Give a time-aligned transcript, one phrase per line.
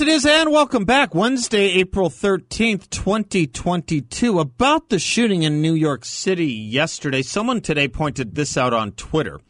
[0.00, 1.14] It is, and welcome back.
[1.14, 4.38] Wednesday, April 13th, 2022.
[4.38, 9.40] About the shooting in New York City yesterday, someone today pointed this out on Twitter.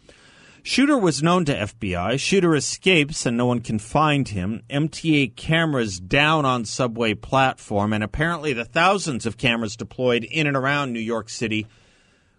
[0.65, 2.19] Shooter was known to FBI.
[2.19, 4.63] Shooter escapes and no one can find him.
[4.69, 10.57] MTA cameras down on subway platform, and apparently the thousands of cameras deployed in and
[10.57, 11.69] around New York City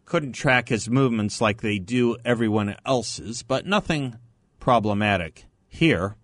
[0.04, 4.18] couldn't track his movements like they do everyone else's, but nothing
[4.60, 6.18] problematic here.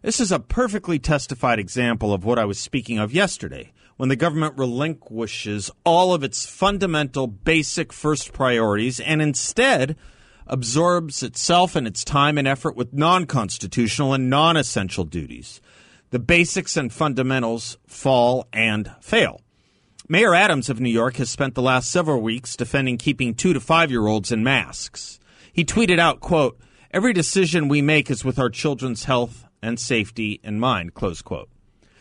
[0.00, 4.14] This is a perfectly testified example of what I was speaking of yesterday when the
[4.14, 9.96] government relinquishes all of its fundamental, basic first priorities and instead
[10.46, 15.60] absorbs itself and its time and effort with non constitutional and non essential duties.
[16.10, 19.40] The basics and fundamentals fall and fail.
[20.08, 23.58] Mayor Adams of New York has spent the last several weeks defending keeping two to
[23.58, 25.18] five year olds in masks.
[25.52, 26.56] He tweeted out, quote,
[26.92, 31.48] Every decision we make is with our children's health and safety in mind, close quote.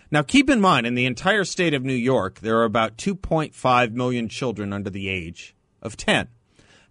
[0.10, 3.92] Now, keep in mind, in the entire state of New York, there are about 2.5
[3.92, 6.30] million children under the age of 10.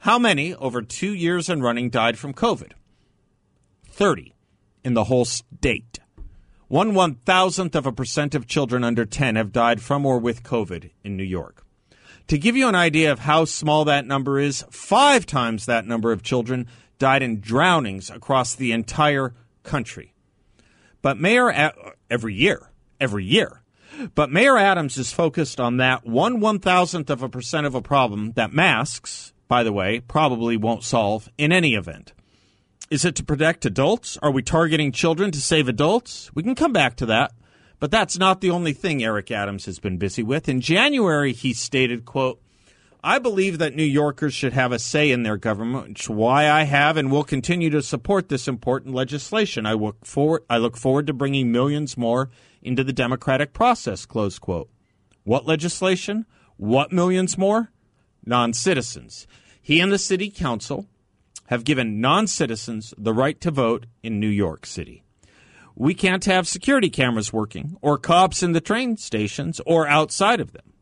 [0.00, 2.72] How many over two years and running died from COVID?
[3.88, 4.34] 30
[4.84, 5.98] in the whole state.
[6.68, 10.42] One one thousandth of a percent of children under 10 have died from or with
[10.42, 11.64] COVID in New York.
[12.28, 16.10] To give you an idea of how small that number is, five times that number
[16.10, 16.66] of children
[16.98, 20.12] died in drownings across the entire country.
[21.06, 21.72] But Mayor,
[22.10, 22.68] every year,
[23.00, 23.62] every year.
[24.16, 27.80] But Mayor Adams is focused on that one one thousandth of a percent of a
[27.80, 32.12] problem that masks, by the way, probably won't solve in any event.
[32.90, 34.18] Is it to protect adults?
[34.20, 36.28] Are we targeting children to save adults?
[36.34, 37.30] We can come back to that.
[37.78, 40.48] But that's not the only thing Eric Adams has been busy with.
[40.48, 42.40] In January, he stated, quote,
[43.06, 46.50] I believe that New Yorkers should have a say in their government, which is why
[46.50, 49.64] I have and will continue to support this important legislation.
[49.64, 52.30] I look forward, I look forward to bringing millions more
[52.62, 54.68] into the democratic process, close quote.
[55.22, 56.26] What legislation?
[56.56, 57.70] What millions more?
[58.24, 59.28] Non-citizens.
[59.62, 60.86] He and the city council
[61.46, 65.04] have given non-citizens the right to vote in New York City.
[65.76, 70.50] We can't have security cameras working or cops in the train stations or outside of
[70.50, 70.72] them.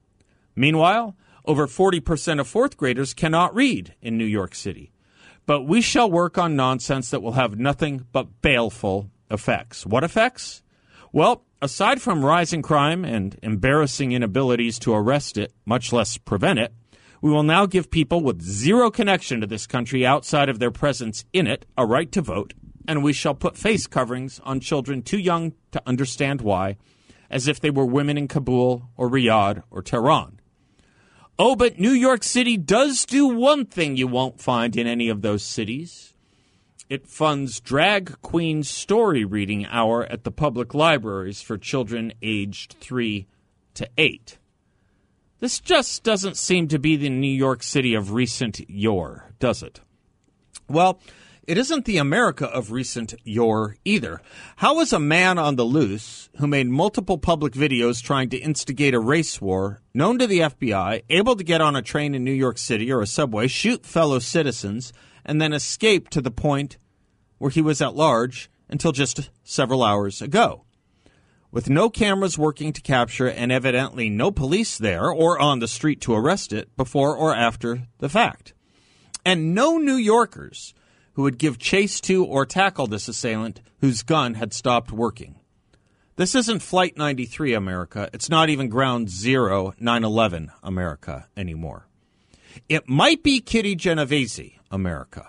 [0.57, 4.93] Meanwhile, over 40% of fourth graders cannot read in New York City.
[5.47, 9.85] But we shall work on nonsense that will have nothing but baleful effects.
[9.85, 10.63] What effects?
[11.13, 16.73] Well, aside from rising crime and embarrassing inabilities to arrest it, much less prevent it,
[17.21, 21.25] we will now give people with zero connection to this country outside of their presence
[21.33, 22.53] in it a right to vote,
[22.87, 26.77] and we shall put face coverings on children too young to understand why,
[27.31, 30.41] as if they were women in Kabul or Riyadh or Tehran.
[31.37, 35.23] Oh, but New York City does do one thing you won't find in any of
[35.23, 36.15] those cities.
[36.89, 43.27] It funds drag queen story reading hour at the public libraries for children aged 3
[43.75, 44.39] to 8.
[45.41, 49.81] This just doesn't seem to be the New York City of recent yore, does it?
[50.69, 51.01] Well,
[51.47, 54.21] it isn't the America of recent yore either.
[54.57, 58.95] How is a man on the loose who made multiple public videos trying to instigate
[58.95, 62.33] a race war, known to the FBI, able to get on a train in New
[62.33, 64.93] York City or a subway, shoot fellow citizens,
[65.25, 66.79] and then escape to the point
[67.39, 70.65] where he was at large until just several hours ago?
[71.51, 76.01] With no cameras working to capture and evidently no police there or on the street
[76.03, 78.55] to arrest it before or after the fact.
[79.25, 80.75] And no New Yorkers
[81.15, 85.37] who would give chase to or tackle this assailant whose gun had stopped working.
[86.17, 88.09] This isn't Flight 93 America.
[88.13, 91.89] It's not even Ground Zero 9 11 America anymore.
[92.69, 95.29] It might be Kitty Genovese America.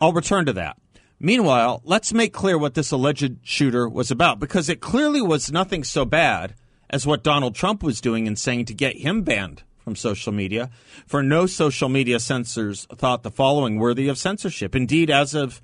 [0.00, 0.76] I'll return to that.
[1.18, 5.82] Meanwhile, let's make clear what this alleged shooter was about because it clearly was nothing
[5.82, 6.54] so bad
[6.90, 10.70] as what Donald Trump was doing and saying to get him banned from social media,
[11.06, 14.74] for no social media censors thought the following worthy of censorship.
[14.74, 15.60] Indeed, as of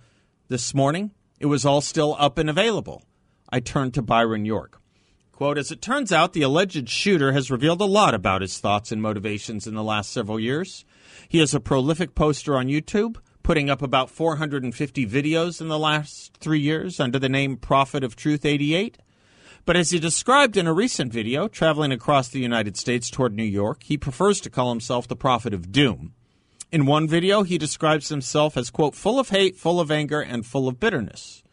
[0.49, 3.03] this morning, it was all still up and available.
[3.49, 4.81] I turned to Byron York.
[5.33, 8.93] Quote, as it turns out, the alleged shooter has revealed a lot about his thoughts
[8.93, 10.85] and motivations in the last several years.
[11.27, 16.37] He is a prolific poster on YouTube, putting up about 450 videos in the last
[16.41, 18.99] three years under the name Prophet of Truth 88.
[19.71, 23.45] But as he described in a recent video, traveling across the United States toward New
[23.45, 26.13] York, he prefers to call himself the prophet of doom.
[26.73, 30.45] In one video, he describes himself as, quote, full of hate, full of anger, and
[30.45, 31.45] full of bitterness.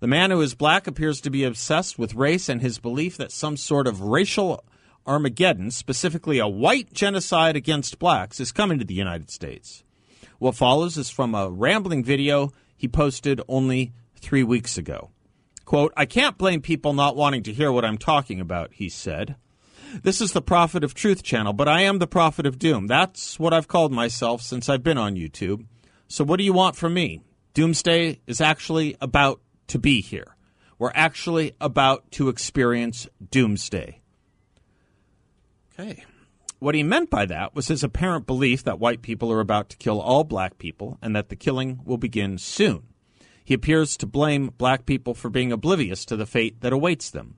[0.00, 3.30] The man who is black appears to be obsessed with race and his belief that
[3.30, 4.64] some sort of racial
[5.06, 9.84] Armageddon, specifically a white genocide against blacks, is coming to the United States.
[10.40, 15.10] What follows is from a rambling video he posted only three weeks ago.
[15.72, 19.36] Quote, I can't blame people not wanting to hear what I'm talking about, he said.
[20.02, 22.88] This is the Prophet of Truth channel, but I am the Prophet of Doom.
[22.88, 25.64] That's what I've called myself since I've been on YouTube.
[26.08, 27.22] So what do you want from me?
[27.54, 30.36] Doomsday is actually about to be here.
[30.78, 34.02] We're actually about to experience doomsday.
[35.72, 36.04] Okay.
[36.58, 39.78] What he meant by that was his apparent belief that white people are about to
[39.78, 42.91] kill all black people and that the killing will begin soon.
[43.44, 47.36] He appears to blame black people for being oblivious to the fate that awaits them.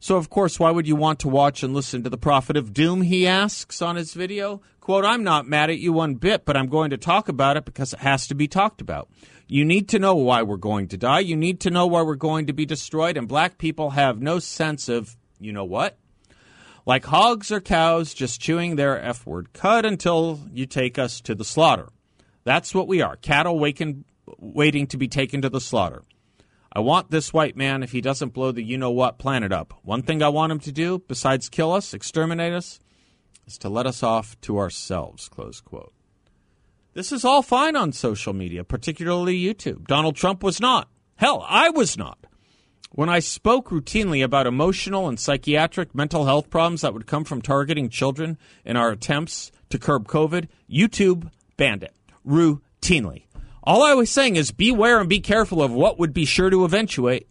[0.00, 2.72] So, of course, why would you want to watch and listen to the Prophet of
[2.72, 3.02] Doom?
[3.02, 4.60] He asks on his video.
[4.80, 7.64] Quote, I'm not mad at you one bit, but I'm going to talk about it
[7.64, 9.08] because it has to be talked about.
[9.46, 11.20] You need to know why we're going to die.
[11.20, 13.16] You need to know why we're going to be destroyed.
[13.16, 15.98] And black people have no sense of, you know what?
[16.84, 19.52] Like hogs or cows just chewing their F word.
[19.52, 21.90] Cut until you take us to the slaughter.
[22.42, 24.04] That's what we are cattle waking,
[24.38, 26.02] waiting to be taken to the slaughter.
[26.74, 29.74] I want this white man, if he doesn't blow the you know what planet up,
[29.82, 32.80] one thing I want him to do, besides kill us, exterminate us,
[33.46, 35.28] is to let us off to ourselves.
[35.28, 35.92] Close quote.
[36.94, 39.86] This is all fine on social media, particularly YouTube.
[39.86, 40.88] Donald Trump was not.
[41.16, 42.18] Hell, I was not.
[42.90, 47.40] When I spoke routinely about emotional and psychiatric mental health problems that would come from
[47.40, 48.36] targeting children
[48.66, 51.94] in our attempts to curb COVID, YouTube banned it
[52.26, 53.24] routinely.
[53.64, 56.64] All I was saying is beware and be careful of what would be sure to
[56.64, 57.28] eventuate,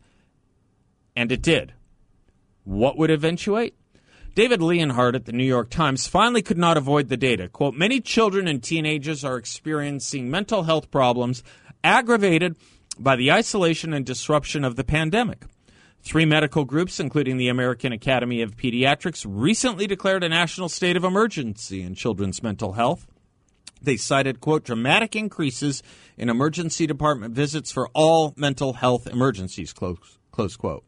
[1.16, 1.74] and it did.
[2.64, 3.76] What would eventuate?
[4.34, 7.50] David Leonhardt at the New York Times finally could not avoid the data.
[7.50, 11.44] Quote, many children and teenagers are experiencing mental health problems
[11.84, 12.56] aggravated
[12.98, 15.44] by the isolation and disruption of the pandemic.
[16.02, 21.04] Three medical groups, including the American Academy of Pediatrics, recently declared a national state of
[21.04, 23.06] emergency in children's mental health.
[23.82, 25.82] They cited, quote, dramatic increases
[26.18, 30.86] in emergency department visits for all mental health emergencies, close, close quote.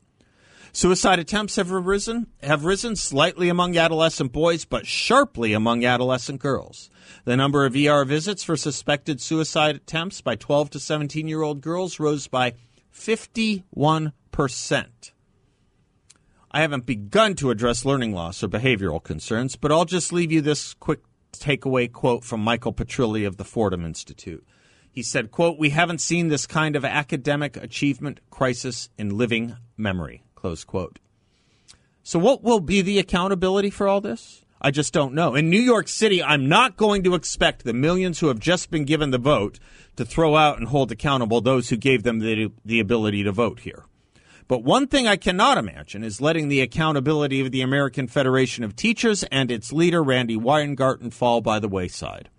[0.75, 6.90] Suicide attempts have risen, have risen slightly among adolescent boys, but sharply among adolescent girls.
[7.25, 11.62] The number of ER visits for suspected suicide attempts by 12 to 17 year old
[11.62, 12.54] girls rose by
[12.90, 15.13] 51 percent.
[16.50, 20.42] I haven't begun to address learning loss or behavioral concerns, but I'll just leave you
[20.42, 21.01] this quick
[21.39, 24.45] takeaway quote from Michael Petrilli of the Fordham Institute.
[24.91, 30.24] He said, quote, We haven't seen this kind of academic achievement crisis in living memory,
[30.35, 31.00] close quote.
[32.03, 34.44] So what will be the accountability for all this?
[34.62, 35.35] I just don't know.
[35.35, 38.85] In New York City, I'm not going to expect the millions who have just been
[38.85, 39.59] given the vote
[39.97, 43.62] to throw out and hold accountable those who gave them the, the ability to vote
[43.62, 43.83] here.
[44.48, 48.75] But one thing I cannot imagine is letting the accountability of the American Federation of
[48.75, 52.30] Teachers and its leader, Randi Weingarten, fall by the wayside.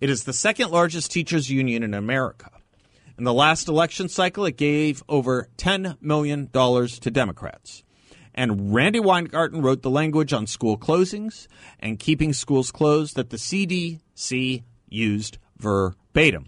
[0.00, 2.50] It is the second largest teachers union in America.
[3.16, 7.82] In the last election cycle, it gave over $10 million to Democrats.
[8.34, 11.48] And Randi Weingarten wrote the language on school closings
[11.80, 16.46] and keeping schools closed that the CDC used verbatim.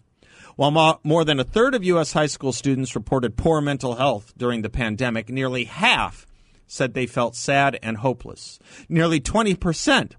[0.61, 2.13] While more than a third of U.S.
[2.13, 6.27] high school students reported poor mental health during the pandemic, nearly half
[6.67, 8.59] said they felt sad and hopeless.
[8.87, 10.13] Nearly 20%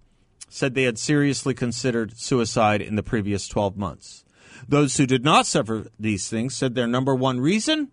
[0.50, 4.26] said they had seriously considered suicide in the previous 12 months.
[4.68, 7.92] Those who did not suffer these things said their number one reason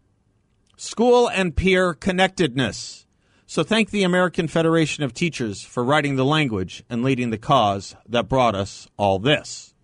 [0.78, 3.04] school and peer connectedness.
[3.44, 7.94] So thank the American Federation of Teachers for writing the language and leading the cause
[8.08, 9.74] that brought us all this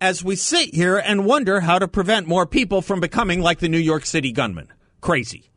[0.00, 3.68] as we sit here and wonder how to prevent more people from becoming like the
[3.68, 4.68] New York City gunman.
[5.00, 5.50] Crazy.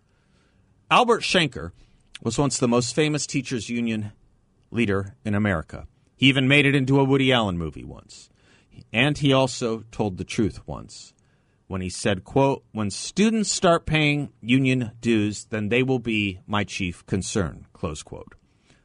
[0.89, 1.71] Albert Shanker
[2.21, 4.11] was once the most famous teachers union
[4.71, 5.87] leader in America.
[6.15, 8.29] He even made it into a Woody Allen movie once.
[8.93, 11.13] And he also told the truth once
[11.67, 16.63] when he said, quote, when students start paying union dues, then they will be my
[16.63, 18.33] chief concern, close quote.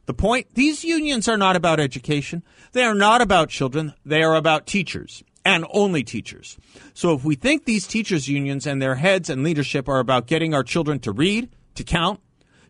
[0.07, 2.43] The point, these unions are not about education.
[2.73, 3.95] They are not about children.
[4.05, 6.57] They are about teachers and only teachers.
[6.95, 10.55] So if we think these teachers' unions and their heads and leadership are about getting
[10.55, 12.21] our children to read, to count,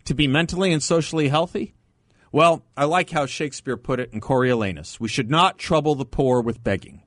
[0.05, 1.75] to be mentally and socially healthy,
[2.33, 4.99] well, I like how Shakespeare put it in Coriolanus.
[4.99, 7.01] We should not trouble the poor with begging.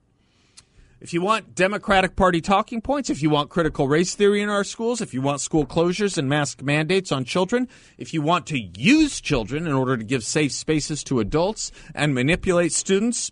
[1.00, 4.64] If you want Democratic Party talking points, if you want critical race theory in our
[4.64, 7.68] schools, if you want school closures and mask mandates on children,
[8.00, 12.16] if you want to use children in order to give safe spaces to adults and
[12.16, 13.32] manipulate students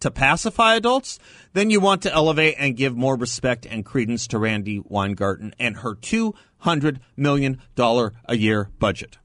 [0.00, 1.18] to pacify adults,
[1.52, 5.78] then you want to elevate and give more respect and credence to Randi Weingarten and
[5.78, 9.18] her $200 million a year budget.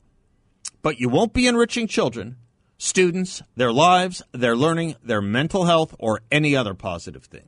[0.82, 2.38] But you won't be enriching children,
[2.78, 7.48] students, their lives, their learning, their mental health, or any other positive thing.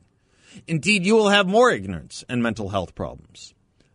[0.66, 3.52] Indeed, you will have more ignorance and mental health problems.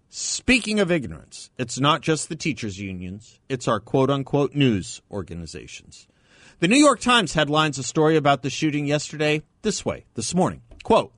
[0.10, 6.08] Speaking of ignorance, it's not just the teachers' unions, it's our quote unquote news organizations.
[6.62, 10.62] The New York Times headlines a story about the shooting yesterday this way, this morning.
[10.84, 11.12] Quote,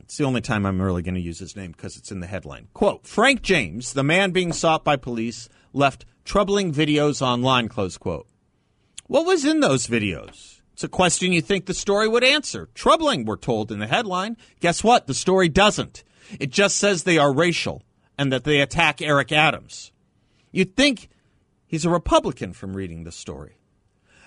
[0.00, 2.26] it's the only time I'm really going to use his name because it's in the
[2.26, 2.68] headline.
[2.72, 8.26] Quote, Frank James, the man being sought by police, left troubling videos online, close quote.
[9.06, 10.62] What was in those videos?
[10.72, 12.70] It's a question you think the story would answer.
[12.72, 14.38] Troubling, we're told in the headline.
[14.60, 15.06] Guess what?
[15.06, 16.04] The story doesn't.
[16.40, 17.82] It just says they are racial
[18.16, 19.92] and that they attack Eric Adams.
[20.52, 21.10] You'd think
[21.66, 23.58] he's a Republican from reading the story.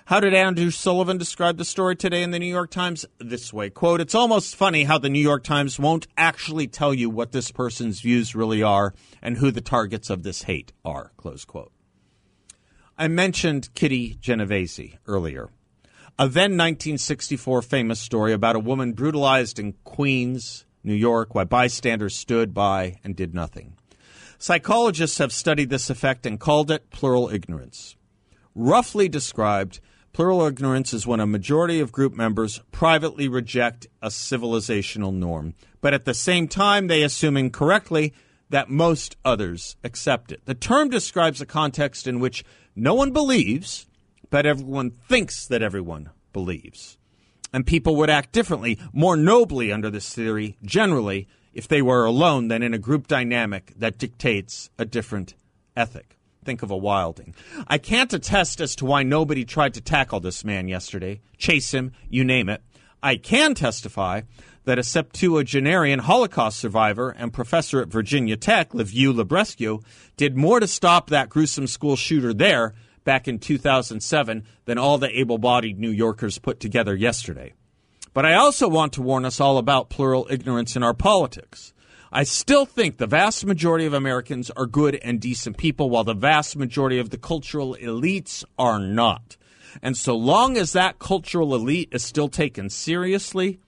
[0.07, 3.05] How did Andrew Sullivan describe the story today in the New York Times?
[3.17, 7.09] This way, quote, It's almost funny how the New York Times won't actually tell you
[7.09, 11.43] what this person's views really are and who the targets of this hate are, close
[11.43, 11.73] quote.
[12.97, 15.49] I mentioned Kitty Genovese earlier
[16.17, 22.15] a then 1964 famous story about a woman brutalized in Queens, New York, while bystanders
[22.15, 23.75] stood by and did nothing.
[24.37, 27.97] Psychologists have studied this effect and called it plural ignorance.
[28.55, 29.81] Roughly described,
[30.17, 35.93] plural ignorance is when a majority of group members privately reject a civilizational norm, but
[35.93, 38.11] at the same time they assume incorrectly
[38.49, 40.43] that most others accept it.
[40.45, 42.43] The term describes a context in which
[42.75, 43.85] no one believes
[44.31, 46.97] but everyone thinks that everyone believes.
[47.53, 52.47] And people would act differently, more nobly under this theory, generally, if they were alone
[52.47, 55.35] than in a group dynamic that dictates a different
[55.75, 56.16] ethic.
[56.47, 57.35] Think of a Wilding.
[57.67, 61.91] I can't attest as to why nobody tried to tackle this man yesterday, chase him,
[62.09, 62.63] you name it.
[63.03, 64.21] I can testify
[64.63, 69.83] that a septuagenarian Holocaust survivor and professor at Virginia Tech, Liviu Librescu,
[70.15, 72.73] did more to stop that gruesome school shooter there
[73.03, 77.51] back in 2007 than all the able bodied New Yorkers put together yesterday.
[78.13, 81.73] But I also want to warn us all about plural ignorance in our politics.
[82.11, 86.13] I still think the vast majority of Americans are good and decent people, while the
[86.13, 89.37] vast majority of the cultural elites are not.
[89.81, 93.59] And so long as that cultural elite is still taken seriously,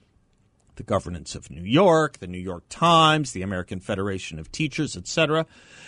[0.76, 5.46] the governance of New York, the New York Times, the American Federation of Teachers, etc.,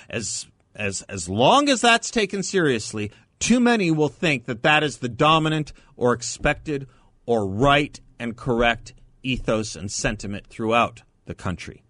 [0.10, 4.98] as as as long as that's taken seriously, too many will think that that is
[4.98, 6.88] the dominant or expected
[7.26, 8.94] or right and correct
[9.24, 11.84] ethos and sentiment throughout the country.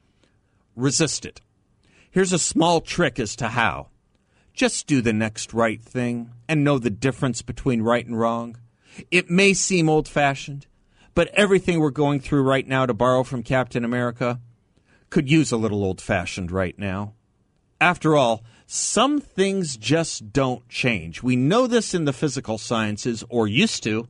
[0.76, 1.42] Resist it.
[2.10, 3.88] Here's a small trick as to how.
[4.54, 8.58] Just do the next right thing and know the difference between right and wrong.
[9.10, 10.68] It may seem old fashioned,
[11.14, 14.40] but everything we're going through right now, to borrow from Captain America,
[15.10, 17.14] could use a little old fashioned right now.
[17.80, 21.24] After all, some things just don't change.
[21.24, 24.08] We know this in the physical sciences, or used to.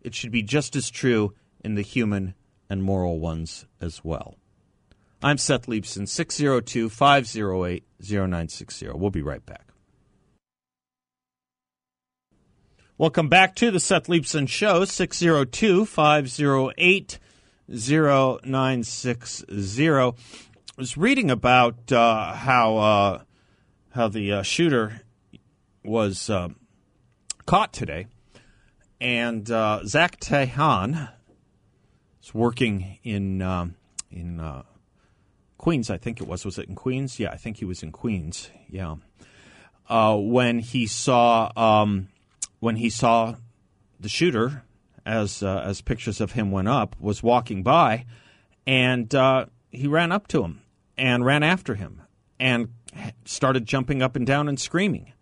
[0.00, 2.34] It should be just as true in the human
[2.70, 4.36] and moral ones as well.
[5.22, 8.88] I'm Seth Leibsohn, 602 508 0960.
[8.94, 9.66] We'll be right back.
[12.98, 17.18] Welcome back to the Seth Leibsohn Show, 602 508
[17.68, 19.90] 0960.
[19.90, 20.12] I
[20.76, 22.76] was reading about uh, how.
[22.76, 23.22] Uh,
[23.96, 25.00] how the uh, shooter
[25.82, 26.50] was uh,
[27.46, 28.06] caught today,
[29.00, 31.08] and uh, Zack Tahhan
[32.22, 33.74] is working in um,
[34.10, 34.64] in uh,
[35.58, 35.90] Queens.
[35.90, 36.44] I think it was.
[36.44, 37.18] Was it in Queens?
[37.18, 38.50] Yeah, I think he was in Queens.
[38.68, 38.96] Yeah,
[39.88, 42.08] uh, when he saw um,
[42.60, 43.36] when he saw
[43.98, 44.64] the shooter,
[45.04, 48.04] as uh, as pictures of him went up, was walking by,
[48.66, 49.14] and
[49.70, 50.62] he ran up to him
[50.96, 52.02] and ran after him
[52.38, 52.68] and
[53.24, 55.12] started jumping up and down and screaming.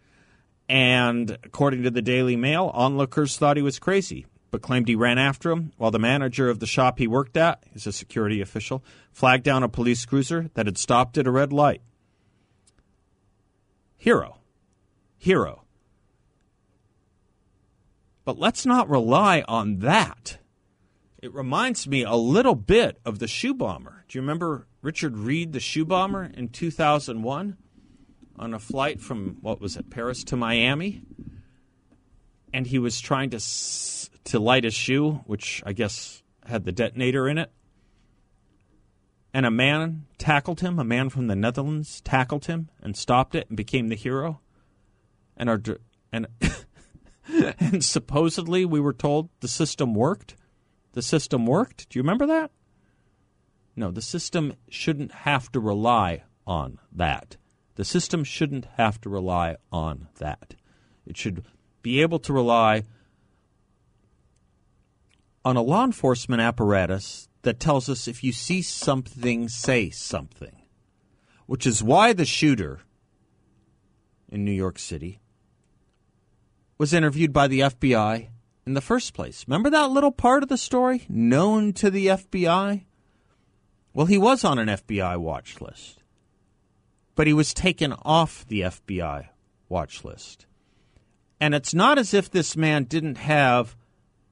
[0.68, 5.18] And according to the Daily Mail, onlookers thought he was crazy, but claimed he ran
[5.18, 8.84] after him while the manager of the shop he worked at, he's a security official,
[9.11, 11.82] flagged down a police cruiser that had stopped at a red light.
[13.96, 14.38] Hero.
[15.18, 15.64] Hero.
[18.25, 20.38] But let's not rely on that.
[21.20, 24.04] It reminds me a little bit of the shoe bomber.
[24.06, 27.56] Do you remember Richard Reid, the shoe bomber, in 2001?
[28.37, 31.02] on a flight from what was it, Paris to Miami,
[32.52, 33.40] and he was trying to
[34.25, 37.50] to light a shoe, which I guess had the detonator in it,
[39.35, 43.49] and a man tackled him, a man from the Netherlands tackled him and stopped it
[43.49, 44.40] and became the hero.
[45.37, 45.61] And our
[46.12, 46.28] and
[47.59, 50.37] and supposedly we were told the system worked.
[50.93, 51.88] The system worked.
[51.88, 52.52] Do you remember that?
[53.75, 57.37] No, the system shouldn't have to rely on that.
[57.75, 60.54] The system shouldn't have to rely on that.
[61.04, 61.45] It should
[61.83, 62.85] be able to rely
[65.44, 70.62] on a law enforcement apparatus that tells us if you see something, say something,
[71.46, 72.80] which is why the shooter
[74.28, 75.20] in New York City
[76.78, 78.28] was interviewed by the FBI
[78.66, 79.44] in the first place.
[79.46, 81.04] Remember that little part of the story?
[81.08, 82.84] Known to the FBI?
[83.92, 86.02] Well, he was on an FBI watch list,
[87.14, 89.28] but he was taken off the FBI
[89.68, 90.46] watch list.
[91.40, 93.76] And it's not as if this man didn't have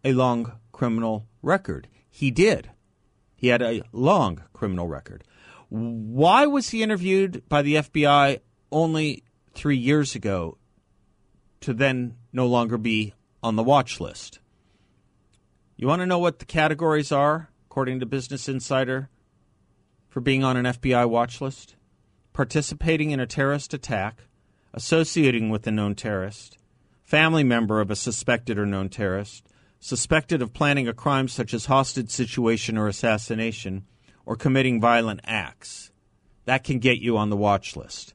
[0.04, 0.52] a long
[0.83, 1.87] criminal record.
[2.11, 2.69] He did.
[3.37, 5.23] He had a long criminal record.
[5.69, 8.41] Why was he interviewed by the FBI
[8.73, 9.23] only
[9.55, 10.59] three years ago
[11.61, 14.41] to then no longer be on the watch list?
[15.77, 19.09] You want to know what the categories are, according to Business Insider,
[20.09, 21.77] for being on an FBI watch list?
[22.33, 24.23] Participating in a terrorist attack,
[24.75, 26.59] associating with a known terrorist,
[27.05, 29.47] family member of a suspected or known terrorist,
[29.83, 33.85] suspected of planning a crime such as hostage situation or assassination,
[34.25, 35.91] or committing violent acts.
[36.45, 38.15] That can get you on the watch list.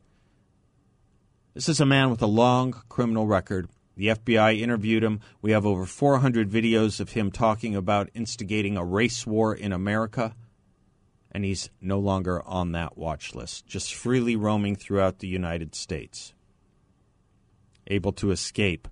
[1.53, 3.67] This is a man with a long criminal record.
[3.97, 5.19] The FBI interviewed him.
[5.41, 10.35] We have over 400 videos of him talking about instigating a race war in America.
[11.33, 16.33] And he's no longer on that watch list, just freely roaming throughout the United States,
[17.87, 18.87] able to escape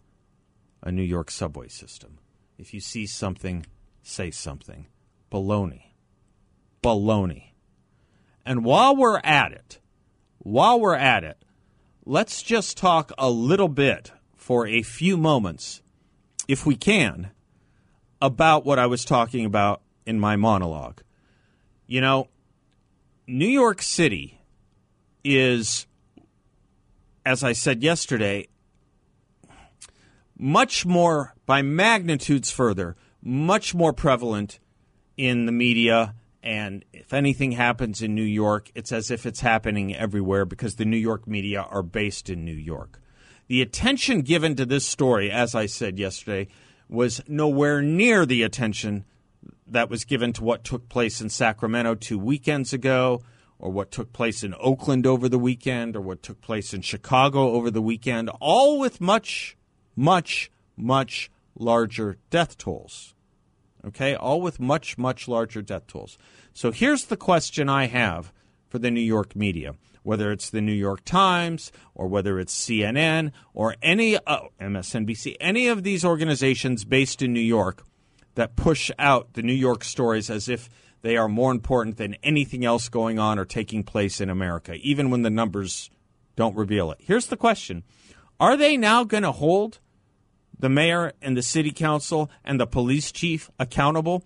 [0.83, 2.17] a New York subway system.
[2.57, 3.65] If you see something,
[4.01, 4.87] say something.
[5.31, 5.91] Baloney.
[6.81, 7.51] Baloney.
[8.45, 9.79] And while we're at it,
[10.37, 11.37] while we're at it,
[12.05, 15.81] let's just talk a little bit for a few moments,
[16.47, 17.31] if we can,
[18.21, 21.01] about what I was talking about in my monologue.
[21.87, 22.29] You know,
[23.27, 24.39] New York City
[25.23, 25.87] is,
[27.25, 28.47] as I said yesterday,
[30.37, 34.59] much more, by magnitudes further, much more prevalent
[35.17, 36.15] in the media.
[36.43, 40.85] And if anything happens in New York, it's as if it's happening everywhere because the
[40.85, 43.01] New York media are based in New York.
[43.47, 46.47] The attention given to this story, as I said yesterday,
[46.89, 49.05] was nowhere near the attention
[49.67, 53.21] that was given to what took place in Sacramento two weekends ago,
[53.57, 57.51] or what took place in Oakland over the weekend, or what took place in Chicago
[57.51, 59.57] over the weekend, all with much
[59.95, 63.13] much, much larger death tolls.
[63.85, 66.17] Okay, all with much, much larger death tolls.
[66.53, 68.33] So here's the question I have
[68.67, 73.31] for the New York media, whether it's the New York Times or whether it's CNN
[73.53, 77.83] or any uh, MSNBC, any of these organizations based in New York
[78.33, 80.69] that push out the New York stories as if
[81.01, 85.11] they are more important than anything else going on or taking place in America, even
[85.11, 85.91] when the numbers
[86.35, 86.97] don't reveal it.
[87.01, 87.83] Here's the question
[88.39, 89.79] Are they now going to hold
[90.59, 94.23] the mayor and the city council and the police chief accountable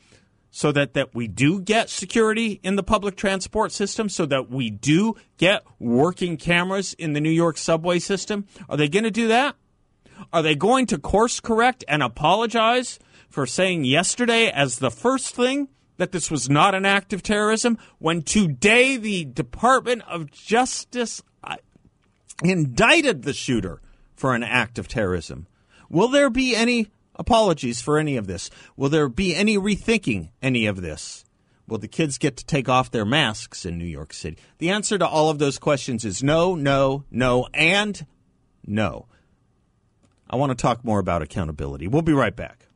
[0.51, 4.69] so that, that we do get security in the public transport system, so that we
[4.69, 8.45] do get working cameras in the New York subway system?
[8.67, 9.55] Are they going to do that?
[10.33, 15.69] Are they going to course correct and apologize for saying yesterday as the first thing
[15.97, 21.57] that this was not an act of terrorism when today the Department of Justice uh,
[22.43, 23.81] indicted the shooter
[24.15, 25.45] for an act of terrorism?
[25.89, 28.49] Will there be any apologies for any of this?
[28.77, 31.25] Will there be any rethinking any of this?
[31.67, 34.37] Will the kids get to take off their masks in New York City?
[34.57, 38.05] The answer to all of those questions is no, no, no, and
[38.65, 39.05] no.
[40.29, 41.87] I want to talk more about accountability.
[41.87, 42.68] We'll be right back.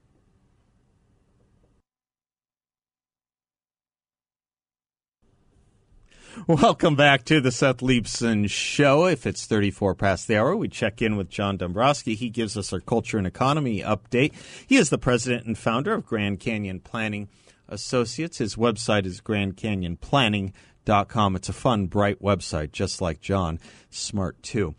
[6.47, 9.05] Welcome back to the Seth Leibsohn Show.
[9.05, 12.15] If it's 34 past the hour, we check in with John Dombroski.
[12.15, 14.33] He gives us our culture and economy update.
[14.65, 17.29] He is the president and founder of Grand Canyon Planning
[17.69, 18.39] Associates.
[18.39, 21.35] His website is grandcanyonplanning.com.
[21.35, 23.59] It's a fun, bright website, just like John.
[23.91, 24.73] Smart, too.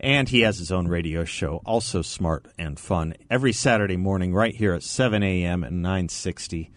[0.00, 4.56] And he has his own radio show, also smart and fun, every Saturday morning right
[4.56, 5.62] here at 7 a.m.
[5.62, 6.72] and 960.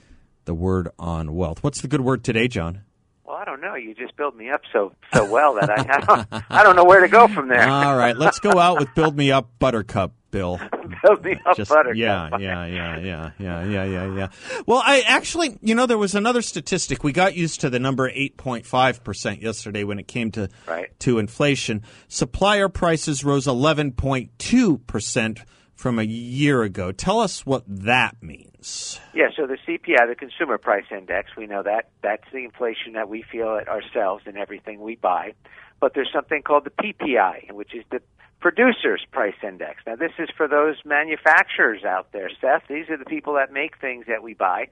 [0.45, 1.63] The Word on Wealth.
[1.63, 2.83] What's the good word today, John?
[3.29, 3.75] Well, I don't know.
[3.75, 6.83] You just build me up so so well that I I don't, I don't know
[6.83, 7.61] where to go from there.
[7.69, 10.59] All right, let's go out with "Build Me Up, Buttercup." Bill.
[11.03, 11.95] build me up, Just, Buttercup.
[11.95, 14.27] yeah, yeah, yeah, yeah, yeah, yeah, yeah, yeah.
[14.67, 17.03] Well, I actually, you know, there was another statistic.
[17.03, 20.49] We got used to the number eight point five percent yesterday when it came to
[20.67, 20.87] Right.
[21.01, 21.83] to inflation.
[22.07, 25.39] Supplier prices rose eleven point two percent
[25.79, 26.91] from a year ago.
[26.91, 28.99] Tell us what that means.
[29.13, 33.07] Yeah, so the CPI, the Consumer Price Index, we know that that's the inflation that
[33.07, 35.35] we feel it ourselves in everything we buy.
[35.79, 38.01] But there's something called the PPI, which is the
[38.41, 39.83] Producers Price Index.
[39.87, 42.63] Now, this is for those manufacturers out there, Seth.
[42.67, 44.67] These are the people that make things that we buy.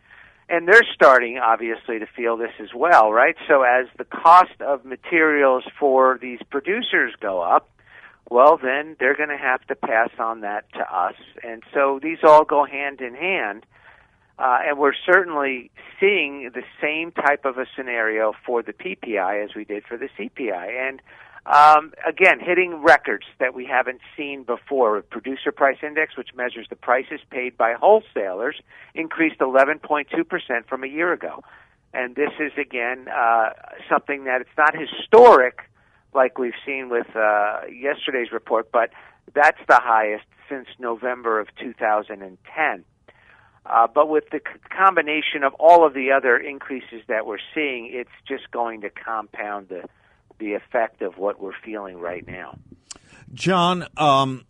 [0.49, 3.35] And they're starting, obviously, to feel this as well, right?
[3.47, 7.69] So as the cost of materials for these producers go up,
[8.29, 11.15] well, then they're going to have to pass on that to us.
[11.43, 13.65] And so these all go hand in hand.
[14.39, 19.55] Uh, and we're certainly seeing the same type of a scenario for the PPI as
[19.55, 20.89] we did for the CPI.
[20.89, 21.01] And
[21.47, 25.01] um, again, hitting records that we haven't seen before.
[25.01, 28.57] Producer Price Index, which measures the prices paid by wholesalers,
[28.93, 30.05] increased 11.2%
[30.67, 31.43] from a year ago.
[31.93, 33.51] And this is, again, uh,
[33.89, 35.61] something that it's not historic
[36.13, 38.89] like we've seen with uh, yesterday's report, but
[39.33, 42.85] that's the highest since November of 2010.
[43.65, 47.89] Uh, but with the c- combination of all of the other increases that we're seeing,
[47.91, 49.83] it's just going to compound the
[50.39, 52.55] the effect of what we're feeling right now.
[53.33, 54.45] John, um,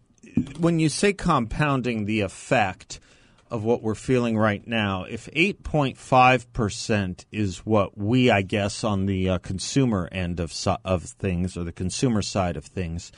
[0.60, 3.00] when you say compounding the effect
[3.49, 9.29] of what we're feeling right now, if 8.5% is what we, I guess, on the
[9.29, 13.12] uh, consumer end of, of things or the consumer side of things,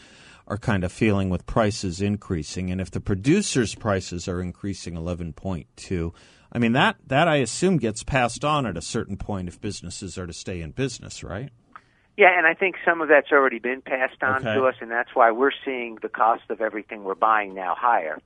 [0.50, 6.14] are kind of feeling with prices increasing, and if the producers' prices are increasing 11.2,
[6.52, 10.18] I mean that that I assume gets passed on at a certain point if businesses
[10.18, 11.52] are to stay in business, right?
[12.18, 14.56] Yeah, and I think some of that's already been passed on Okay.
[14.56, 18.20] to us, and that's why we're seeing the cost of everything we're buying now higher,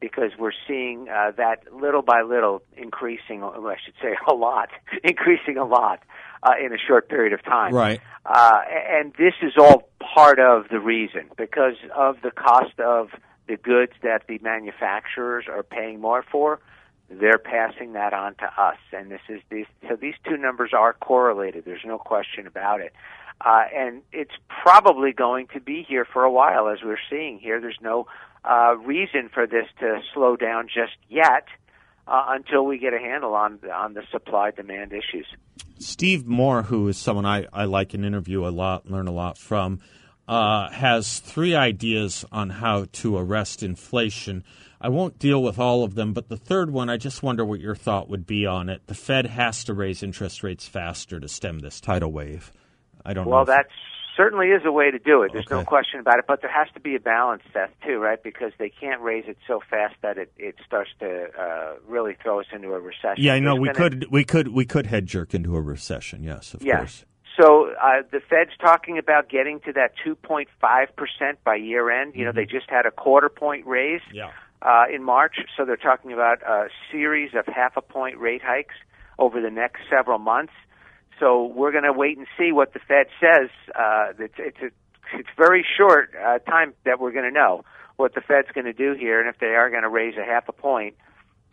[0.00, 3.40] because we're seeing uh, that little by little increasing.
[3.40, 4.70] Well, I should say a lot,
[5.04, 6.00] increasing a lot
[6.42, 7.74] uh, in a short period of time.
[7.74, 8.00] Right.
[8.24, 13.08] Uh, and this is all part of the reason because of the cost of
[13.48, 16.60] the goods that the manufacturers are paying more for.
[17.10, 19.64] They're passing that on to us, and this is these.
[19.88, 21.64] So these two numbers are correlated.
[21.64, 22.92] There's no question about it,
[23.40, 27.62] uh, and it's probably going to be here for a while, as we're seeing here.
[27.62, 28.06] There's no
[28.48, 31.44] uh, reason for this to slow down just yet
[32.06, 35.26] uh, until we get a handle on on the supply demand issues.
[35.78, 39.38] Steve Moore, who is someone I, I like and interview a lot, learn a lot
[39.38, 39.80] from,
[40.26, 44.44] uh, has three ideas on how to arrest inflation.
[44.80, 47.60] I won't deal with all of them, but the third one, I just wonder what
[47.60, 48.86] your thought would be on it.
[48.86, 52.52] The Fed has to raise interest rates faster to stem this tidal wave.
[53.04, 53.32] I don't know.
[53.32, 53.66] Well, if- that
[54.18, 55.32] certainly is a way to do it.
[55.32, 56.24] There's no question about it.
[56.26, 58.22] But there has to be a balance, Seth, too, right?
[58.22, 62.40] Because they can't raise it so fast that it, it starts to uh, really throw
[62.40, 63.24] us into a recession.
[63.24, 66.22] yeah, I know we could we could we could head jerk into a recession.
[66.22, 66.76] Yes, of Yes.
[66.78, 67.04] course.
[67.40, 70.48] So uh, the Fed's talking about getting to that 2.5
[70.96, 72.14] percent by year end.
[72.16, 74.16] You know, they just had a quarter point raise Mm-hmm.
[74.16, 74.30] Yeah.
[74.62, 78.74] uh, in March, so they're talking about a series of half a point rate hikes
[79.20, 80.52] over the next several months.
[81.20, 83.50] So we're going to wait and see what the Fed says.
[83.74, 84.70] Uh, it's it's a,
[85.18, 87.64] it's very short uh, time that we're going to know
[87.96, 90.24] what the Fed's going to do here, and if they are going to raise a
[90.24, 90.94] half a point,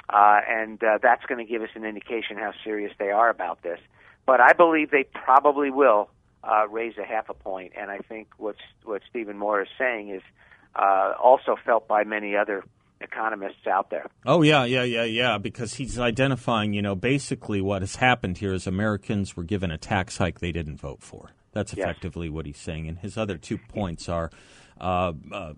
[0.10, 3.64] uh, and uh, that's going to give us an indication how serious they are about
[3.64, 3.80] this.
[4.26, 6.10] But I believe they probably will
[6.44, 10.10] uh, raise a half a point, and I think what's what Stephen Moore is saying
[10.10, 10.22] is
[10.76, 12.64] uh, also felt by many other
[13.02, 14.06] economists out there.
[14.26, 15.38] Oh yeah, yeah, yeah, yeah.
[15.38, 19.78] Because he's identifying, you know, basically what has happened here is Americans were given a
[19.78, 21.32] tax hike they didn't vote for.
[21.52, 21.84] That's Yes.
[21.86, 22.88] effectively what he's saying.
[22.88, 24.30] And his other two points are,
[24.80, 25.54] uh, uh,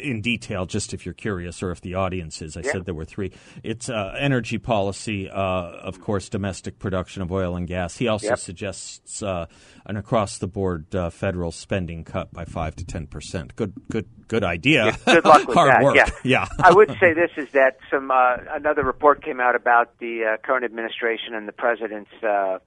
[0.00, 2.56] in detail, just if you're curious or if the audience is.
[2.56, 2.72] I Yeah.
[2.72, 3.32] said there were three.
[3.62, 7.96] It's uh, energy policy, uh, of course, domestic production of oil and gas.
[7.96, 8.38] He also Yep.
[8.38, 9.46] suggests uh,
[9.86, 13.54] an across-the-board uh, federal spending cut by five to ten percent.
[13.54, 14.96] Good, good, good idea.
[15.04, 15.82] Good luck with Hard that.
[15.84, 15.94] work.
[15.96, 16.46] Yeah, yeah.
[16.62, 20.36] I would say this is that some uh, another report came out about the uh,
[20.44, 22.58] current administration and the president's, uh,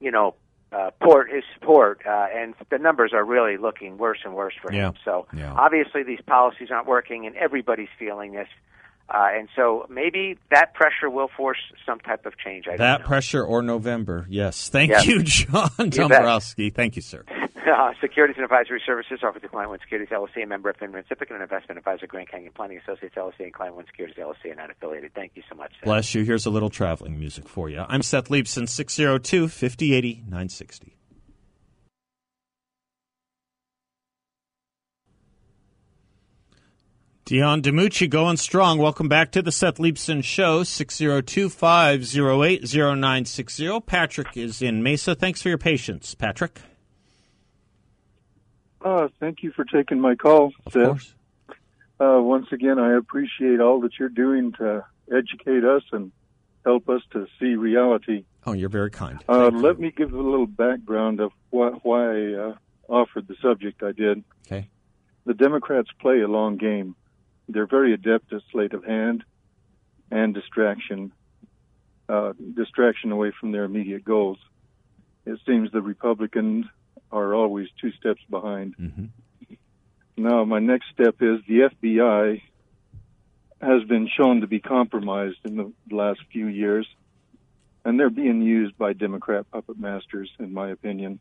[0.00, 0.34] you know,
[0.72, 4.72] uh, port his support, uh, and the numbers are really looking worse and worse for
[4.72, 4.88] Yeah.
[4.88, 4.94] him.
[5.04, 5.52] So Yeah.
[5.52, 8.48] obviously these policies aren't working, and everybody's feeling this.
[9.08, 12.66] Uh, and so maybe that pressure will force some type of change.
[12.66, 14.26] I don't That pressure or November.
[14.28, 14.68] Yes.
[14.68, 15.06] Thank Yes.
[15.06, 15.70] you, John.
[15.78, 16.74] Dombroski.
[16.74, 17.22] Thank you, sir.
[17.76, 20.98] Uh, securities and Advisory Services offered to Client One Securities LLC, a member of FINRA
[20.98, 24.16] and SIPC, and an investment advisor, Grand Canyon Planning Associates LLC, and Client One Securities
[24.16, 25.12] LLC, and not affiliated.
[25.14, 25.72] Thank you so much.
[25.72, 25.84] Seth.
[25.84, 26.22] Bless you.
[26.22, 27.84] Here's a little traveling music for you.
[27.88, 30.96] I'm Seth Leibsohn, 602 5080 960.
[37.24, 38.78] Dion DiMucci going strong.
[38.78, 43.80] Welcome back to the Seth Leibsohn Show, 602 508 0960.
[43.80, 45.16] Patrick is in Mesa.
[45.16, 46.60] Thanks for your patience, Patrick.
[48.86, 50.86] Uh, thank you for taking my call, Of Seth.
[50.86, 51.14] course.
[51.98, 56.12] Uh, once again, I appreciate all that you're doing to educate us and
[56.64, 58.24] help us to see reality.
[58.46, 59.24] Oh, you're very kind.
[59.28, 62.54] Uh, let me give a little background of wh- why I uh,
[62.88, 64.22] offered the subject I did.
[64.46, 64.68] Okay.
[65.24, 66.94] The Democrats play a long game.
[67.48, 69.24] They're very adept at sleight of hand
[70.12, 71.10] and distraction,
[72.08, 74.38] uh, distraction away from their immediate goals.
[75.24, 76.66] It seems the Republicans
[77.16, 78.76] are always two steps behind.
[78.76, 79.08] Mhm.
[80.16, 82.42] Now, my next step is the FBI
[83.60, 86.86] has been shown to be compromised in the last few years,
[87.84, 91.18] and they're being used by Democrat puppet masters, in my opinion.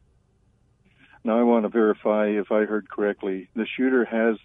[1.23, 3.49] Now, I want to verify if I heard correctly.
[3.55, 4.38] The shooter has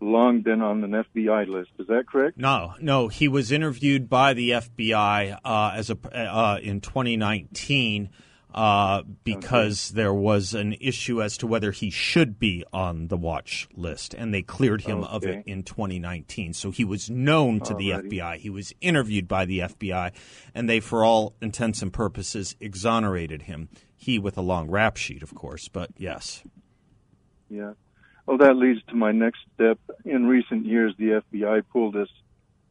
[0.00, 1.70] long been on an FBI list.
[1.78, 2.38] Is that correct?
[2.38, 3.08] No, no.
[3.08, 8.08] He was interviewed by the FBI uh, as a uh, in 2019
[8.54, 13.68] uh, because there was an issue as to whether he should be on the watch
[13.74, 16.54] list, and they cleared him of it in 2019.
[16.54, 18.36] So he was known to the FBI.
[18.38, 20.12] He was interviewed by the FBI,
[20.54, 23.68] and they, for all intents and purposes, exonerated him.
[23.96, 26.42] He with a long rap sheet, of course, but yes.
[27.48, 27.72] Yeah.
[28.26, 29.78] Well, that leads to my next step.
[30.04, 32.08] In recent years, the FBI pulled this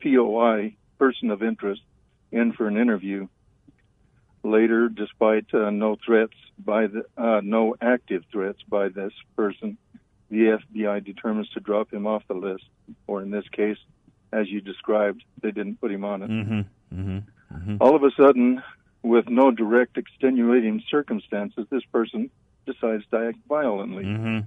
[0.01, 1.81] POI, person of interest,
[2.31, 3.27] in for an interview.
[4.43, 9.77] Later, despite uh, no threats by the, uh, no active threats by this person,
[10.29, 12.63] the FBI determines to drop him off the list,
[13.07, 13.77] or in this case,
[14.31, 16.29] as you described, they didn't put him on it.
[16.29, 17.19] Mm-hmm.
[17.55, 17.75] Mm-hmm.
[17.81, 18.61] All of a sudden,
[19.01, 22.29] with no direct extenuating circumstances, this person
[22.65, 24.03] decides to act violently.
[24.03, 24.39] Mm-hmm.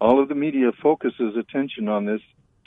[0.00, 2.20] All of the media focuses attention on this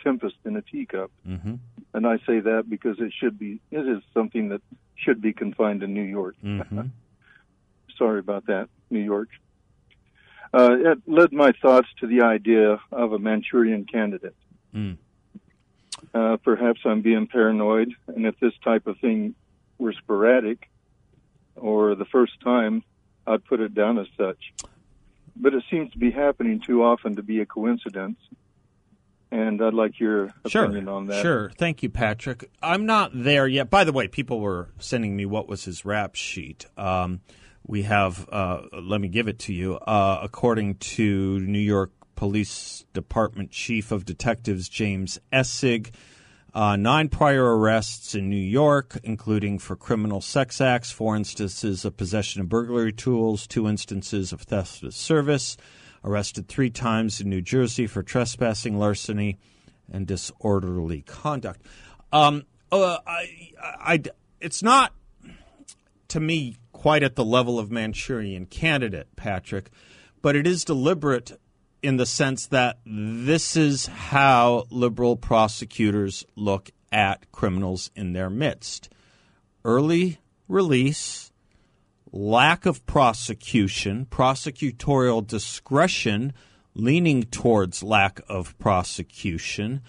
[0.04, 1.56] tempest in a teacup, Mm-hmm.
[1.94, 4.62] and I say that because it should be it is something that
[4.96, 6.36] should be confined to New York.
[6.44, 6.82] Mm-hmm.
[7.98, 9.30] Sorry about that, New York.
[10.54, 14.36] Uh, it led my thoughts to the idea of a Manchurian candidate.
[14.74, 14.98] Mm.
[16.14, 19.36] Uh, perhaps I'm being paranoid, and if this type of thing
[19.78, 20.70] were sporadic
[21.56, 22.84] or the first time,
[23.28, 24.54] I'd put it down as such.
[25.36, 28.18] But it seems to be happening too often to be a coincidence,
[29.32, 30.64] and I'd like your Sure.
[30.66, 31.22] opinion on that.
[31.22, 31.52] Sure.
[31.58, 32.50] Thank you, Patrick.
[32.62, 33.70] I'm not there yet.
[33.70, 36.66] By the way, people were sending me what was his rap sheet.
[36.78, 37.22] Um,
[37.68, 39.76] we have, uh, let me give it to you.
[39.76, 45.92] Uh, according to New York Police Department Chief of Detectives James Essig,
[46.54, 51.96] uh, nine prior arrests in New York, including for criminal sex acts, four instances of
[51.96, 55.56] possession of burglary tools, two instances of theft of service,
[56.04, 59.38] arrested three times in New Jersey for trespassing, larceny,
[59.92, 61.62] and disorderly conduct.
[62.12, 64.02] Um, uh, I, I,
[64.40, 64.94] it's not
[66.10, 69.70] to me quite at the level of Manchurian candidate, Patrick,
[70.22, 71.40] but it is deliberate
[71.82, 78.90] in the sense that this is how liberal prosecutors look at criminals in their midst.
[79.64, 81.29] Early release,
[82.12, 86.34] lack of prosecution, prosecutorial discretion
[86.74, 89.82] leaning towards lack of prosecution,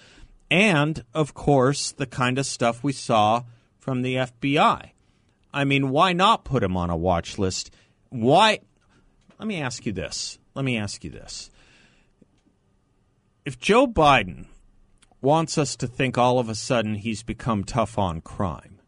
[0.51, 3.45] and, of course, the kind of stuff we saw
[3.79, 4.91] from the FBI.
[5.53, 7.73] I mean, why not put him on a watch list?
[8.09, 8.61] Why?
[9.39, 10.39] Let me ask you this.
[10.55, 11.51] Let me ask you this.
[13.45, 14.47] If Joe Biden
[15.21, 18.81] wants us to think all of a sudden he's become tough on crime,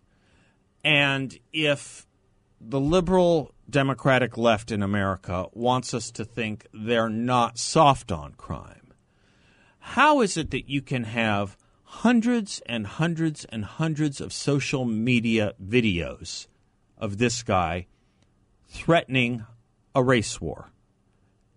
[0.84, 2.06] and if
[2.68, 8.92] the liberal Democratic left in America wants us to think they're not soft on crime,
[9.78, 15.54] how is it that you can have hundreds and hundreds and hundreds of social media
[15.62, 16.46] videos
[16.96, 17.86] of this guy
[18.68, 19.44] threatening
[19.94, 20.70] a race war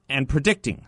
[0.09, 0.85] and predicting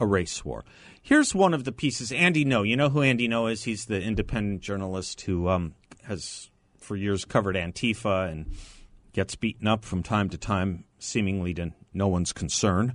[0.00, 0.64] a race war?
[1.02, 2.10] Here's one of the pieces.
[2.10, 3.64] Andy Ngo, you know who Andy Ngo is?
[3.64, 8.46] He's the independent journalist who um, has for years covered Antifa and
[9.12, 12.94] gets beaten up from time to time, seemingly to no one's concern.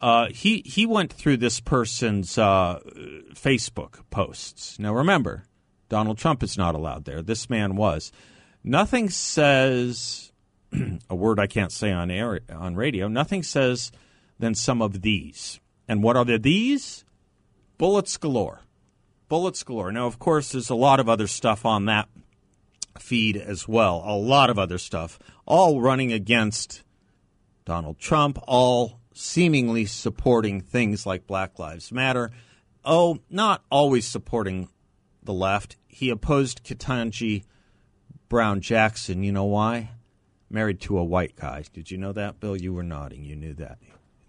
[0.00, 2.80] Uh, he he went through this person's uh,
[3.32, 4.78] Facebook posts.
[4.78, 5.44] Now remember,
[5.88, 7.22] Donald Trump is not allowed there.
[7.22, 8.12] This man was.
[8.62, 10.32] Nothing says
[11.10, 13.08] a word I can't say on air on radio.
[13.08, 13.92] Nothing says
[14.38, 15.60] than some of these.
[15.88, 17.04] And what are the these?
[17.78, 18.60] Bullets galore.
[19.28, 19.92] Bullets galore.
[19.92, 22.08] Now, of course, there's a lot of other stuff on that
[23.00, 24.02] feed as well.
[24.04, 26.82] A lot of other stuff, all running against
[27.64, 32.30] Donald Trump, all seemingly supporting things like Black Lives Matter.
[32.84, 34.68] oh, not always supporting
[35.22, 35.76] the left.
[35.88, 37.42] He opposed Ketanji
[38.28, 39.22] Brown Jackson.
[39.22, 39.90] You know why?
[40.48, 41.64] Married to a white guy.
[41.72, 42.56] Did you know that, Bill?
[42.56, 43.24] You were nodding.
[43.24, 43.78] You knew that.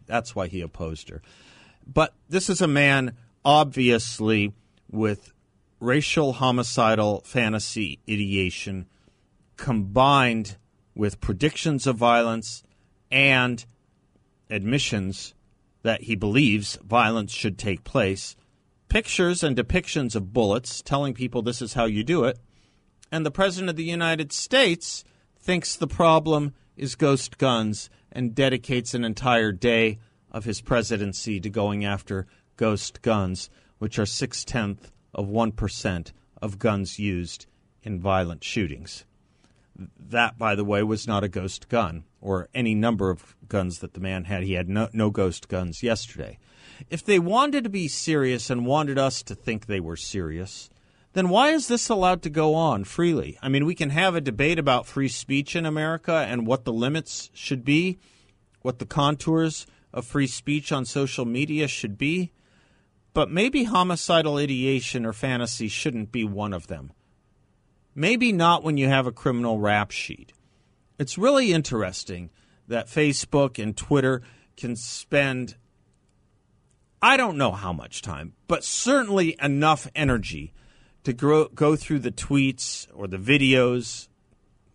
[0.08, 1.22] That's why he opposed her.
[1.86, 4.54] But this is a man, obviously,
[4.90, 5.34] with
[5.80, 8.88] racial homicidal fantasy ideation
[9.58, 10.58] combined
[10.96, 12.64] with predictions of violence
[13.12, 13.66] and
[14.50, 15.34] admissions
[15.84, 18.36] that he believes violence should take place,
[18.90, 22.40] pictures and depictions of bullets telling people this is how you do it,
[23.12, 25.04] and the President of the United States
[25.40, 30.00] thinks the problem is ghost guns and dedicates an entire day
[30.32, 36.60] of his presidency to going after ghost guns, which are six tenths of 1% of
[36.60, 37.46] guns used
[37.84, 39.06] in violent shootings.
[40.00, 43.94] That, by the way, was not a ghost gun or any number of guns that
[43.94, 44.44] the man had.
[44.44, 46.40] He had no, no ghost guns yesterday.
[46.90, 50.70] If they wanted to be serious and wanted us to think they were serious,
[51.14, 53.38] then why is this allowed to go on freely?
[53.42, 56.74] I mean, we can have a debate about free speech in America and what the
[56.74, 57.98] limits should be,
[58.62, 62.32] what the contours of free speech on social media should be,
[63.18, 66.92] but maybe homicidal ideation or fantasy shouldn't be one of them.
[67.96, 70.34] Maybe not when you have a criminal rap sheet.
[71.00, 72.30] It's really interesting
[72.68, 74.22] that Facebook and Twitter
[74.56, 75.56] can spend,
[77.02, 80.54] I don't know how much time, but certainly enough energy
[81.04, 84.10] to grow, go through the tweets or the videos,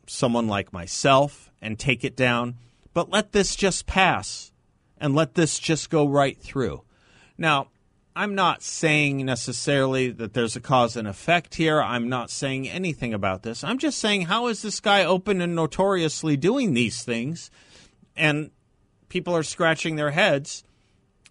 [0.08, 2.56] someone like myself, and take it down.
[2.92, 4.50] But let this just pass
[4.98, 6.82] and let this just go right through.
[7.38, 7.68] Now,
[8.14, 11.80] I'm not saying necessarily that there's a cause and effect here.
[11.80, 13.64] I'm not saying anything about this.
[13.64, 17.50] I'm just saying, how is this guy open and notoriously doing these things?
[18.14, 18.50] And
[19.08, 20.62] people are scratching their heads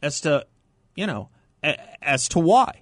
[0.01, 0.47] as to,
[0.95, 1.29] you know,
[2.01, 2.81] as to why.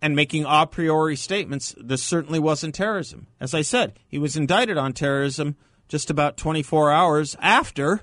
[0.00, 3.26] And making a priori statements, this certainly wasn't terrorism.
[3.40, 5.56] As I said, he was indicted on terrorism
[5.88, 8.02] just about 24 hours after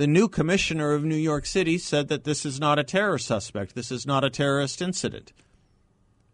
[0.00, 3.74] the new commissioner of New York City said that this is not a terror suspect.
[3.74, 5.34] This is not a terrorist incident,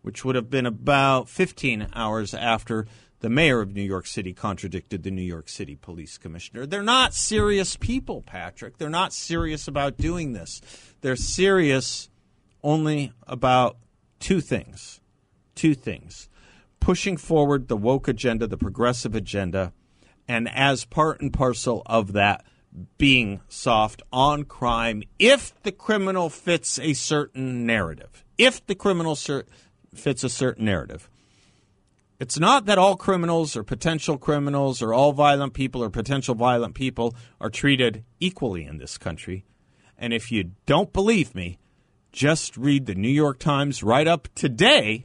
[0.02, 2.86] which would have been about 15 hours after
[3.18, 6.64] the mayor of New York City contradicted the New York City police commissioner.
[6.64, 8.78] They're not serious people, Patrick.
[8.78, 10.60] They're not serious about doing this.
[11.00, 12.08] They're serious
[12.62, 13.78] only about
[14.20, 15.00] two things.
[15.56, 16.28] Two things.
[16.78, 19.72] Pushing forward the woke agenda, the progressive agenda,
[20.28, 22.44] and as part and parcel of that,
[22.98, 28.24] being soft on crime if the criminal fits a certain narrative.
[28.38, 31.08] If the criminal fits a certain narrative.
[32.18, 36.74] It's not that all criminals or potential criminals or all violent people or potential violent
[36.74, 39.44] people are treated equally in this country.
[39.98, 41.58] And if you don't believe me,
[42.12, 45.04] just read the New York Times write up today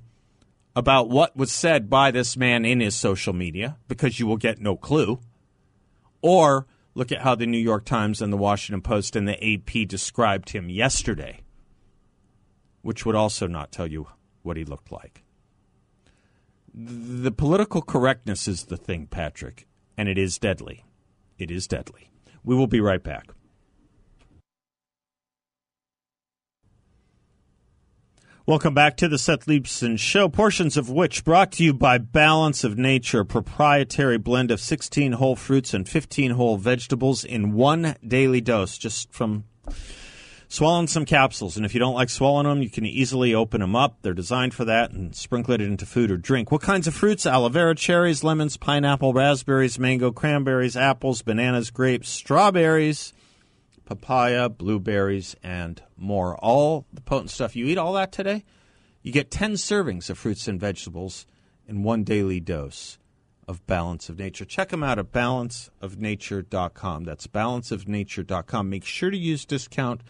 [0.73, 4.61] about what was said by this man in his social media because you will get
[4.61, 5.19] no clue.
[6.21, 9.87] Or Look at how the New York Times and the Washington Post and the AP
[9.87, 11.41] described him yesterday,
[12.81, 14.07] which would also not tell you
[14.41, 15.23] what he looked like.
[16.73, 20.85] The political correctness is the thing, Patrick, and it is deadly.
[21.37, 22.11] It is deadly.
[22.43, 23.27] We will be right back.
[28.47, 32.63] Welcome back to the Seth Leibsohn Show, portions of which brought to you by Balance
[32.63, 38.41] of Nature, proprietary blend of 16 whole fruits and 15 whole vegetables in one daily
[38.41, 39.43] dose, just from
[40.49, 41.55] swallowing some capsules.
[41.55, 43.99] And if you don't like swallowing them, you can easily open them up.
[44.01, 46.51] They're designed for that and sprinkle it into food or drink.
[46.51, 47.27] What kinds of fruits?
[47.27, 53.13] Aloe vera, cherries, lemons, pineapple, raspberries, mango, cranberries, apples, bananas, grapes, strawberries
[53.95, 56.37] papaya, blueberries, and more.
[56.37, 57.57] All the potent stuff.
[57.57, 58.45] You eat all that today?
[59.01, 61.25] You get 10 servings of fruits and vegetables
[61.67, 62.97] in one daily dose
[63.49, 64.45] of Balance of Nature.
[64.45, 67.03] Check them out at balanceofnature.com.
[67.03, 68.69] That's balanceofnature.com.
[68.69, 70.03] Make sure to use discount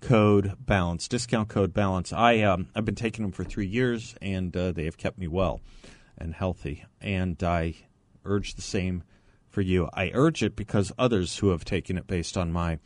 [0.00, 4.56] code balance discount code balance i um, i've been taking them for three years and
[4.56, 5.60] uh, they have kept me well
[6.16, 7.74] and healthy and i
[8.24, 9.02] urge the same
[9.50, 12.78] for you i urge it because others who have taken it based on my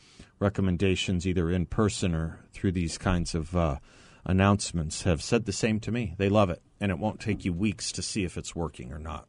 [0.45, 3.79] recommendations, either in person or through these kinds of uh,
[4.25, 6.15] announcements, have said the same to me.
[6.19, 8.99] They love it, and it won't take you weeks to see if it's working or
[8.99, 9.27] not.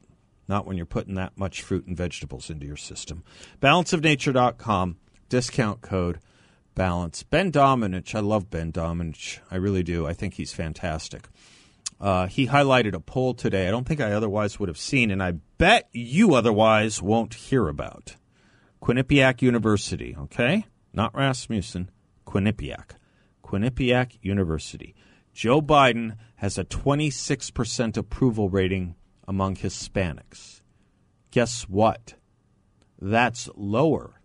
[0.48, 3.24] Not when you're putting that much fruit and vegetables into your system.
[3.62, 4.98] Balanceofnature.com,
[5.30, 6.20] discount code
[6.76, 7.24] balance.
[7.24, 9.40] Ben Domenech, I love Ben Domenech.
[9.50, 10.06] I really do.
[10.06, 11.30] I think he's fantastic.
[12.00, 15.24] Uh, he highlighted a poll today I don't think I otherwise would have seen, and
[15.24, 18.18] I bet you otherwise won't hear about.
[18.82, 20.66] Quinnipiac University, okay?
[20.96, 21.92] Not Rasmussen,
[22.26, 22.92] Quinnipiac.
[23.44, 24.96] Quinnipiac University.
[25.34, 28.96] Joe Biden has a 26% approval rating
[29.28, 30.62] among Hispanics.
[31.32, 32.16] Guess what?
[33.00, 34.22] That's lower,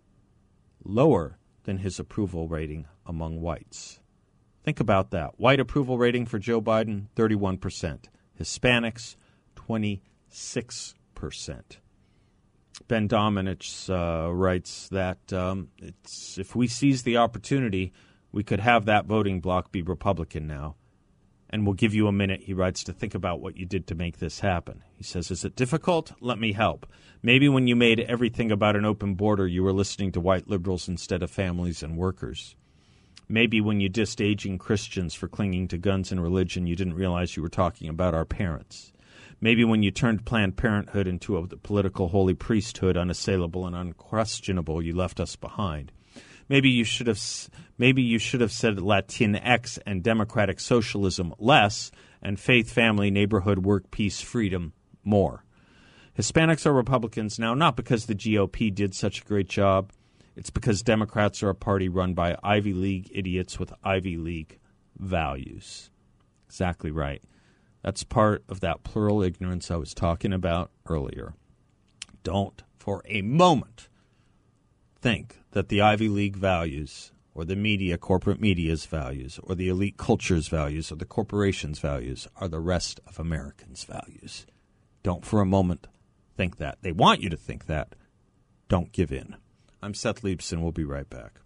[0.84, 4.00] lower than his approval rating among whites.
[4.62, 5.40] Think about that.
[5.40, 8.04] White approval rating for Joe Biden, 31%.
[8.38, 9.16] Hispanics,
[9.56, 10.00] 26%.
[12.88, 15.68] Ben Domenech uh, writes that um,
[16.36, 17.92] if we seize the opportunity,
[18.32, 20.76] we could have that voting bloc be Republican now.
[21.52, 23.96] And we'll give you a minute, he writes, to think about what you did to
[23.96, 24.84] make this happen.
[24.94, 26.12] He says, Is it difficult?
[26.20, 26.86] Let me help.
[27.22, 30.88] Maybe when you made everything about an open border, you were listening to white liberals
[30.88, 32.54] instead of families and workers.
[33.28, 37.36] Maybe when you dissed aging Christians for clinging to guns and religion, you didn't realize
[37.36, 38.92] you were talking about our parents.
[39.40, 44.94] Maybe when you turned Planned Parenthood into a political holy priesthood, unassailable and unquestionable, you
[44.94, 45.92] left us behind.
[46.48, 47.20] Maybe you should have
[47.78, 53.90] maybe you should have said Latinx and democratic socialism less and faith, family, neighborhood, work,
[53.90, 54.72] peace, freedom
[55.04, 55.44] more.
[56.18, 59.92] Hispanics are Republicans now not because the GOP did such a great job.
[60.36, 64.58] It's because Democrats are a party run by Ivy League idiots with Ivy League
[64.98, 65.90] values.
[66.48, 67.22] Exactly right.
[67.82, 71.34] That's part of that plural ignorance I was talking about earlier.
[72.22, 73.88] Don't for a moment
[75.00, 79.96] think that the Ivy League values or the media, corporate media's values, or the elite
[79.96, 84.46] culture's values, or the corporation's values are the rest of Americans' values.
[85.02, 85.86] Don't for a moment
[86.36, 86.78] think that.
[86.82, 87.94] They want you to think that.
[88.68, 89.36] Don't give in.
[89.82, 90.60] I'm Seth Leibsohn.
[90.60, 91.40] We'll be right back.